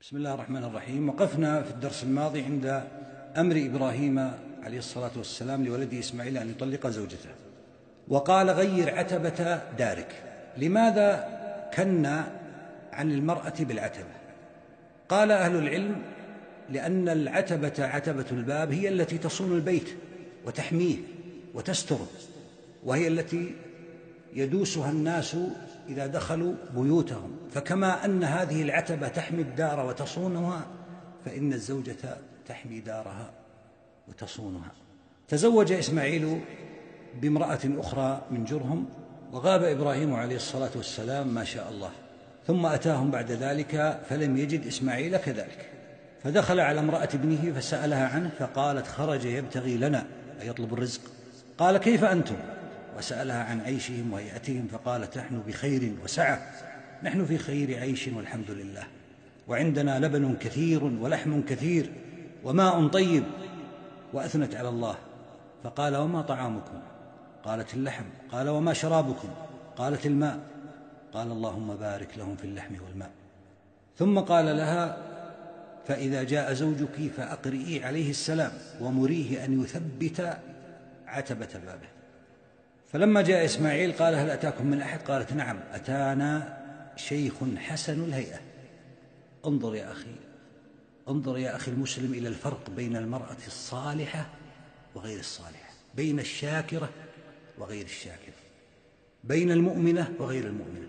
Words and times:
بسم 0.00 0.16
الله 0.16 0.34
الرحمن 0.34 0.64
الرحيم. 0.64 1.08
وقفنا 1.08 1.62
في 1.62 1.70
الدرس 1.70 2.02
الماضي 2.04 2.42
عند 2.42 2.84
أمر 3.36 3.56
إبراهيم 3.56 4.18
عليه 4.62 4.78
الصلاة 4.78 5.10
والسلام 5.16 5.64
لولده 5.64 5.98
إسماعيل 5.98 6.38
أن 6.38 6.50
يطلق 6.50 6.86
زوجته. 6.86 7.30
وقال 8.08 8.50
غير 8.50 8.98
عتبة 8.98 9.60
دارك. 9.78 10.22
لماذا 10.56 11.28
كنا 11.74 12.32
عن 12.92 13.12
المرأة 13.12 13.52
بالعتبة؟ 13.60 14.14
قال 15.08 15.30
أهل 15.30 15.56
العلم 15.56 16.02
لأن 16.70 17.08
العتبة 17.08 17.72
عتبة 17.78 18.26
الباب 18.30 18.72
هي 18.72 18.88
التي 18.88 19.18
تصون 19.18 19.52
البيت 19.56 19.88
وتحميه 20.46 20.96
وتستره 21.54 22.06
وهي 22.84 23.08
التي 23.08 23.54
يدوسها 24.34 24.90
الناس 24.90 25.36
إذا 25.90 26.06
دخلوا 26.06 26.54
بيوتهم. 26.74 27.36
فكما 27.54 28.04
أن 28.04 28.24
هذه 28.24 28.62
العتبة 28.62 29.08
تحمي 29.08 29.42
الدار 29.42 29.86
وتصونها 29.86 30.66
فإن 31.24 31.52
الزوجة 31.52 32.16
تحمي 32.48 32.80
دارها 32.80 33.30
وتصونها. 34.08 34.72
تزوج 35.28 35.72
إسماعيل 35.72 36.40
بامرأة 37.22 37.58
أخرى 37.64 38.22
من 38.30 38.44
جرهم 38.44 38.86
وغاب 39.32 39.62
إبراهيم 39.62 40.14
عليه 40.14 40.36
الصلاة 40.36 40.70
والسلام 40.76 41.34
ما 41.34 41.44
شاء 41.44 41.70
الله. 41.70 41.90
ثم 42.46 42.66
أتاهم 42.66 43.10
بعد 43.10 43.30
ذلك 43.30 44.00
فلم 44.08 44.36
يجد 44.36 44.66
إسماعيل 44.66 45.16
كذلك. 45.16 45.70
فدخل 46.22 46.60
على 46.60 46.80
امرأة 46.80 47.08
ابنه 47.14 47.52
فسألها 47.52 48.08
عنه 48.08 48.30
فقالت 48.38 48.86
خرج 48.86 49.24
يبتغي 49.24 49.76
لنا 49.76 50.06
أي 50.40 50.48
يطلب 50.48 50.72
الرزق. 50.72 51.00
قال 51.58 51.78
كيف 51.78 52.04
أنتم؟ 52.04 52.36
وسألها 53.00 53.44
عن 53.44 53.60
عيشهم 53.60 54.12
وهيئتهم 54.12 54.68
فقالت 54.72 55.18
نحن 55.18 55.42
بخير 55.46 55.92
وسعة 56.04 56.50
نحن 57.02 57.24
في 57.24 57.38
خير 57.38 57.78
عيش 57.78 58.08
والحمد 58.08 58.50
لله 58.50 58.82
وعندنا 59.48 59.98
لبن 59.98 60.36
كثير 60.40 60.84
ولحم 60.84 61.42
كثير 61.42 61.92
وماء 62.44 62.88
طيب 62.88 63.24
وأثنت 64.12 64.54
على 64.54 64.68
الله. 64.68 64.96
فقال 65.64 65.96
وما 65.96 66.22
طعامكم؟ 66.22 66.80
قالت 67.44 67.74
اللحم. 67.74 68.04
قال 68.32 68.48
وما 68.48 68.72
شرابكم؟ 68.72 69.28
قالت 69.76 70.06
الماء. 70.06 70.38
قال 71.12 71.32
اللهم 71.32 71.76
بارك 71.76 72.18
لهم 72.18 72.36
في 72.36 72.44
اللحم 72.44 72.74
والماء. 72.86 73.10
ثم 73.98 74.18
قال 74.18 74.56
لها 74.56 74.96
فإذا 75.86 76.22
جاء 76.22 76.52
زوجك 76.52 77.10
فأقرئي 77.16 77.84
عليه 77.84 78.10
السلام 78.10 78.52
ومريه 78.80 79.44
أن 79.44 79.62
يثبت 79.62 80.38
عتبة 81.06 81.48
بابه. 81.66 81.99
فلما 82.92 83.22
جاء 83.22 83.44
إسماعيل 83.44 83.92
قال 83.92 84.14
هل 84.14 84.30
أتاكم 84.30 84.66
من 84.66 84.80
أحد؟ 84.80 85.00
قالت 85.02 85.32
نعم 85.32 85.60
أتانا 85.72 86.60
شيخ 86.96 87.34
حسن 87.56 88.04
الهيئة. 88.04 88.40
انظر 89.46 89.74
يا 89.74 89.92
أخي 89.92 90.14
انظر 91.08 91.38
يا 91.38 91.56
أخي 91.56 91.70
المسلم 91.70 92.12
إلى 92.12 92.28
الفرق 92.28 92.70
بين 92.70 92.96
المرأة 92.96 93.36
الصالحة 93.46 94.26
وغير 94.94 95.18
الصالحة 95.18 95.70
بين 95.94 96.20
الشاكرة 96.20 96.90
وغير 97.58 97.84
الشاكرة 97.84 98.40
بين 99.24 99.50
المؤمنة 99.50 100.12
وغير 100.18 100.46
المؤمنة. 100.46 100.88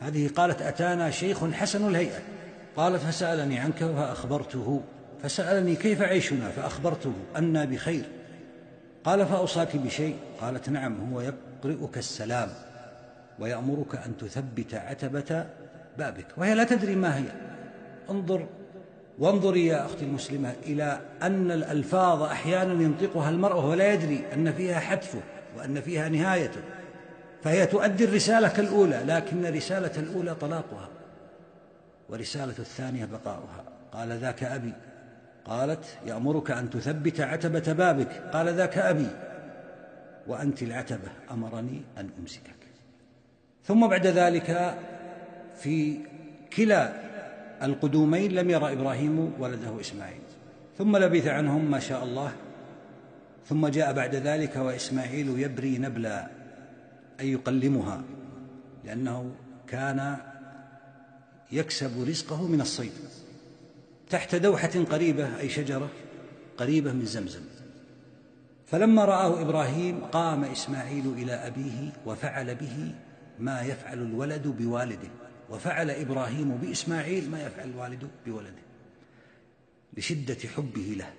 هذه 0.00 0.28
قالت 0.28 0.62
أتانا 0.62 1.10
شيخ 1.10 1.44
حسن 1.44 1.88
الهيئة. 1.88 2.22
قالت 2.76 3.02
فسألني 3.02 3.58
عنك 3.58 3.78
فأخبرته 3.78 4.82
فسألني 5.22 5.76
كيف 5.76 6.02
عيشنا؟ 6.02 6.50
فأخبرته 6.50 7.12
أنا 7.36 7.64
بخير. 7.64 8.04
قال 9.08 9.26
فأوصاك 9.26 9.76
بشيء. 9.76 10.16
قالت 10.40 10.68
نعم 10.68 11.12
هو 11.12 11.20
يقرئك 11.20 11.98
السلام 11.98 12.48
ويأمرك 13.38 13.94
أن 13.94 14.16
تثبت 14.16 14.74
عتبة 14.74 15.46
بابك. 15.98 16.26
وهي 16.36 16.54
لا 16.54 16.64
تدري 16.64 16.94
ما 16.96 17.18
هي. 17.18 17.24
انظر 18.10 18.46
وانظري 19.18 19.66
يا 19.66 19.86
أختي 19.86 20.04
المسلمة 20.04 20.54
إلى 20.62 21.00
أن 21.22 21.50
الألفاظ 21.50 22.22
أحيانا 22.22 22.82
ينطقها 22.82 23.30
المرء 23.30 23.56
وهو 23.56 23.74
لا 23.74 23.92
يدري 23.92 24.24
أن 24.32 24.52
فيها 24.52 24.80
حتفه 24.80 25.20
وأن 25.56 25.80
فيها 25.80 26.08
نهايته. 26.08 26.60
فهي 27.42 27.66
تؤدي 27.66 28.04
الرسالة 28.04 28.48
كالأولى 28.48 29.02
لكن 29.06 29.54
رسالة 29.54 29.92
الأولى 29.96 30.34
طلاقها 30.34 30.88
ورسالة 32.08 32.54
الثانية 32.58 33.04
بقاؤها. 33.04 33.64
قال 33.92 34.08
ذاك 34.12 34.42
أبي. 34.44 34.72
قالت 35.48 35.84
يأمرك 36.06 36.50
أن 36.50 36.70
تثبت 36.70 37.20
عتبة 37.20 37.72
بابك. 37.72 38.08
قال 38.32 38.48
ذاك 38.48 38.78
أبي. 38.78 39.08
وأنت 40.26 40.62
العتبة 40.62 41.08
أمرني 41.30 41.82
أن 41.98 42.10
أمسكك. 42.20 42.58
ثم 43.64 43.86
بعد 43.86 44.06
ذلك 44.06 44.78
في 45.56 45.98
كلا 46.56 46.92
القدومين 47.62 48.32
لم 48.32 48.50
يرى 48.50 48.72
إبراهيم 48.72 49.32
ولده 49.38 49.80
إسماعيل. 49.80 50.20
ثم 50.78 50.96
لبث 50.96 51.26
عنهم 51.26 51.70
ما 51.70 51.78
شاء 51.78 52.04
الله. 52.04 52.32
ثم 53.48 53.66
جاء 53.66 53.92
بعد 53.92 54.14
ذلك 54.14 54.56
وإسماعيل 54.56 55.38
يبري 55.38 55.78
نبلا 55.78 56.28
أي 57.20 57.32
يقلمها 57.32 58.02
لأنه 58.84 59.30
كان 59.66 60.16
يكسب 61.52 62.08
رزقه 62.08 62.46
من 62.46 62.60
الصيد. 62.60 62.92
تحت 64.10 64.34
دوحة 64.34 64.84
قريبة 64.90 65.40
أي 65.40 65.48
شجرة 65.48 65.88
قريبة 66.56 66.92
من 66.92 67.04
زمزم. 67.04 67.40
فلما 68.66 69.04
رآه 69.04 69.42
إبراهيم 69.42 70.04
قام 70.04 70.44
إسماعيل 70.44 71.06
إلى 71.06 71.32
أبيه 71.32 71.92
وفعل 72.06 72.54
به 72.54 72.94
ما 73.38 73.62
يفعل 73.62 73.98
الولد 73.98 74.46
بوالده. 74.46 75.08
وفعل 75.50 75.90
إبراهيم 75.90 76.56
بإسماعيل 76.56 77.30
ما 77.30 77.42
يفعل 77.42 77.68
الوالد 77.68 78.08
بولده 78.26 78.62
لشدة 79.96 80.48
حبه 80.56 80.94
له. 80.98 81.12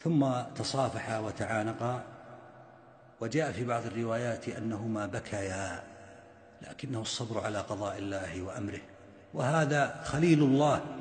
ثم 0.00 0.32
تصافحا 0.56 1.18
وتعانقا. 1.18 2.04
وجاء 3.20 3.52
في 3.52 3.64
بعض 3.64 3.86
الروايات 3.86 4.48
أنهما 4.48 5.06
بكيا 5.06 5.82
لكنه 6.62 7.00
الصبر 7.00 7.40
على 7.40 7.58
قضاء 7.58 7.98
الله 7.98 8.42
وأمره. 8.42 8.80
وهذا 9.34 10.00
خليل 10.04 10.42
الله. 10.42 10.99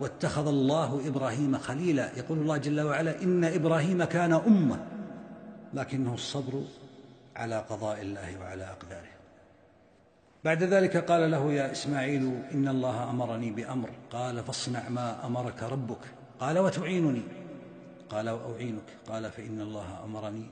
واتخذ 0.00 0.48
الله 0.48 1.08
إبراهيم 1.08 1.58
خليلا. 1.58 2.18
يقول 2.18 2.38
الله 2.38 2.56
جل 2.56 2.80
وعلا 2.80 3.22
إن 3.22 3.44
إبراهيم 3.44 4.04
كان 4.04 4.32
أمة 4.32 4.86
لكنه 5.74 6.14
الصبر 6.14 6.64
على 7.36 7.58
قضاء 7.58 8.00
الله 8.00 8.40
وعلى 8.40 8.64
أقداره. 8.64 9.16
بعد 10.44 10.62
ذلك 10.62 10.96
قال 10.96 11.30
له 11.30 11.52
يا 11.52 11.72
إسماعيل 11.72 12.42
إن 12.54 12.68
الله 12.68 13.10
أمرني 13.10 13.50
بأمر. 13.50 13.90
قال 14.10 14.44
فاصنع 14.44 14.88
ما 14.88 15.26
أمرك 15.26 15.62
ربك. 15.62 16.00
قال 16.40 16.58
وتعينني. 16.58 17.22
قال 18.10 18.30
وأعينك. 18.30 18.88
قال 19.08 19.30
فإن 19.30 19.60
الله 19.60 20.04
أمرني 20.04 20.46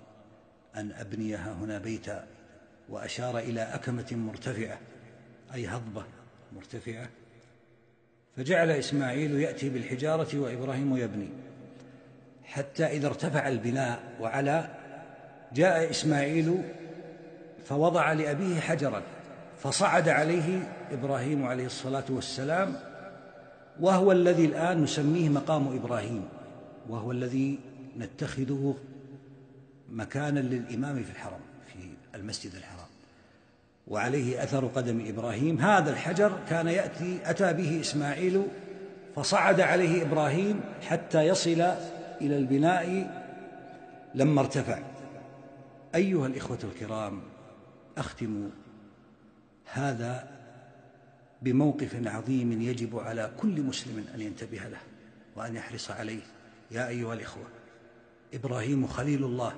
أن 0.77 0.93
أبنيها 0.93 1.53
هنا 1.53 1.79
بيتا. 1.79 2.25
وأشار 2.89 3.39
إلى 3.39 3.61
أكمة 3.61 4.07
مرتفعة 4.13 4.79
أي 5.55 5.67
هضبة 5.67 6.05
مرتفعة. 6.57 7.09
فجعل 8.37 8.71
إسماعيل 8.71 9.41
يأتي 9.41 9.69
بالحجارة 9.69 10.39
وإبراهيم 10.39 10.97
يبني. 10.97 11.29
حتى 12.45 12.85
إذا 12.87 13.07
ارتفع 13.07 13.49
البناء 13.49 14.03
وعلى 14.21 14.69
جاء 15.53 15.91
إسماعيل 15.91 16.63
فوضع 17.65 18.13
لأبيه 18.13 18.61
حجرا 18.61 19.03
فصعد 19.59 20.09
عليه 20.09 20.73
إبراهيم 20.93 21.47
عليه 21.47 21.67
الصلاة 21.67 22.05
والسلام 22.09 22.77
وهو 23.81 24.13
الذي 24.13 24.45
الآن 24.45 24.83
نسميه 24.83 25.29
مقام 25.29 25.77
إبراهيم 25.77 26.29
وهو 26.89 27.13
الذي 27.13 27.59
نتخذه 27.99 28.77
مكانا 29.91 30.41
للإمام 30.41 31.03
في 31.03 31.11
الحرم 31.11 31.41
في 31.67 31.79
المسجد 32.15 32.55
الحرام. 32.55 32.84
وعليه 33.89 34.43
أثر 34.43 34.67
قدم 34.67 35.05
إبراهيم. 35.07 35.61
هذا 35.61 35.91
الحجر 35.91 36.39
كان 36.49 36.67
يأتي 36.67 37.19
أتى 37.25 37.53
به 37.53 37.81
إسماعيل 37.81 38.43
فصعد 39.17 39.61
عليه 39.61 40.03
إبراهيم 40.03 40.61
حتى 40.83 41.23
يصل 41.23 41.61
إلى 42.21 42.37
البناء 42.39 43.11
لما 44.15 44.41
ارتفع. 44.41 44.79
أيها 45.95 46.27
الإخوة 46.27 46.59
الكرام 46.65 47.23
أختم 47.99 48.51
هذا 49.73 50.29
بموقف 51.43 52.07
عظيم 52.07 52.63
يجب 52.63 52.99
على 52.99 53.31
كل 53.41 53.63
مسلم 53.63 54.05
أن 54.15 54.21
ينتبه 54.21 54.59
له 54.59 54.81
وأن 55.37 55.57
يحرص 55.57 55.91
عليه. 55.91 56.23
يا 56.71 56.89
أيها 56.89 57.15
الإخوة 57.15 57.47
إبراهيم 58.35 58.87
خليل 58.87 59.25
الله. 59.25 59.53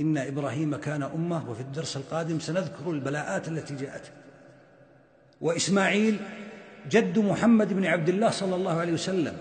إن 0.00 0.18
إبراهيم 0.18 0.76
كان 0.76 1.02
أمة 1.02 1.50
وفي 1.50 1.60
الدرس 1.60 1.96
القادم 1.96 2.40
سنذكر 2.40 2.90
البلاءات 2.90 3.48
التي 3.48 3.76
جاءت. 3.76 4.12
وإسماعيل 5.40 6.18
جد 6.90 7.18
محمد 7.18 7.72
بن 7.72 7.84
عبد 7.84 8.08
الله 8.08 8.30
صلى 8.30 8.54
الله 8.54 8.80
عليه 8.80 8.92
وسلم 8.92 9.36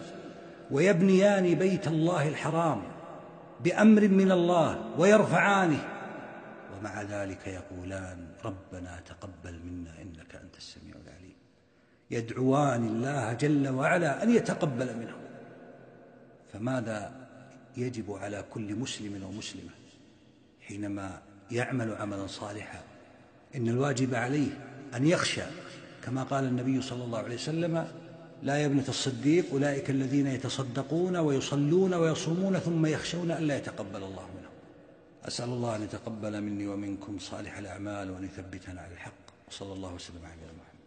ويبنيان 0.72 1.56
بيت 1.56 1.88
الله 1.88 2.28
الحرام 2.28 2.82
بأمر 3.64 4.08
من 4.08 4.32
الله 4.32 5.00
ويرفعانه. 5.00 5.84
ومع 6.78 7.02
ذلك 7.02 7.48
يقولان 7.48 8.28
ربنا 8.46 9.00
تقبل 9.06 9.60
منا 9.66 10.02
إنك 10.02 10.36
أنت 10.36 10.58
السميع 10.58 10.96
العليم. 11.06 11.36
يدعوان 12.12 12.88
الله 12.88 13.34
جل 13.34 13.70
وعلا 13.70 14.24
أن 14.24 14.36
يتقبل 14.36 14.98
منهم. 14.98 15.22
فماذا 16.54 17.12
يجب 17.78 18.12
على 18.12 18.44
كل 18.50 18.76
مسلم 18.76 19.24
ومسلمة؟ 19.24 19.81
حينما 20.72 21.22
يعمل 21.52 21.94
عملا 21.94 22.28
صالحا 22.28 22.84
إن 23.56 23.70
الواجب 23.70 24.16
عليه 24.16 24.50
أن 24.96 25.08
يخشى 25.08 25.44
كما 26.04 26.24
قال 26.24 26.44
النبي 26.44 26.82
صلى 26.82 27.04
الله 27.04 27.20
عليه 27.20 27.36
وسلم 27.36 27.88
لا 28.44 28.58
يا 28.58 28.66
ابنة 28.66 28.88
الصديق 28.88 29.46
أولئك 29.52 29.90
الذين 29.90 30.28
يتصدقون 30.28 31.16
ويصلون 31.18 31.94
ويصومون 31.94 32.60
ثم 32.60 32.86
يخشون 32.86 33.32
ألا 33.32 33.58
يتقبل 33.58 34.04
الله 34.04 34.28
منهم. 34.38 34.52
أسأل 35.26 35.50
الله 35.50 35.76
أن 35.76 35.84
يتقبل 35.84 36.42
مني 36.42 36.68
ومنكم 36.68 37.20
صالح 37.20 37.58
الأعمال 37.58 38.12
وأن 38.12 38.24
يثبتنا 38.24 38.82
على 38.82 38.94
الحق. 38.94 39.22
وصلى 39.48 39.74
الله 39.74 39.94
وسلم 39.94 40.26
على 40.26 40.36
محمد. 40.36 40.81